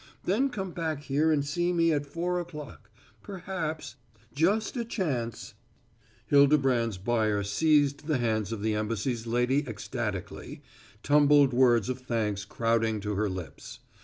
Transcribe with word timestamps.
Then 0.23 0.49
come 0.49 0.71
back 0.71 1.03
here 1.03 1.31
and 1.31 1.45
see 1.45 1.71
me 1.71 1.91
at 1.93 2.07
four 2.07 2.39
o'clock. 2.39 2.89
Perhaps 3.21 3.97
just 4.33 4.75
a 4.75 4.83
chance" 4.83 5.53
Hildebrand's 6.31 6.97
buyer 6.97 7.43
seized 7.43 8.07
the 8.07 8.17
hands 8.17 8.51
of 8.51 8.63
the 8.63 8.73
embassy's 8.73 9.27
lady 9.27 9.59
ecstatically, 9.67 10.63
tumbled 11.03 11.53
words 11.53 11.87
of 11.87 11.99
thanks 11.99 12.45
crowding 12.45 12.99
to 13.01 13.13
her 13.13 13.29
lips. 13.29 13.77